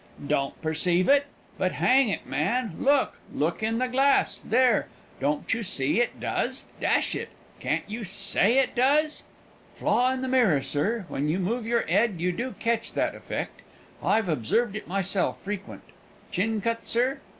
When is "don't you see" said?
5.19-6.01